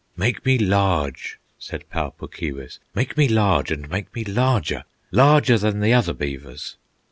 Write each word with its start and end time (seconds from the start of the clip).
"Make 0.17 0.47
me 0.47 0.57
large," 0.57 1.37
said 1.59 1.87
Pau 1.91 2.09
Puk 2.09 2.33
Keewis, 2.35 2.79
"Make 2.95 3.17
me 3.17 3.27
large 3.27 3.69
and 3.69 3.87
make 3.87 4.15
me 4.15 4.23
larger, 4.23 4.83
Larger 5.11 5.59
than 5.59 5.79
the 5.79 5.93
other 5.93 6.13
beavers." 6.15 6.77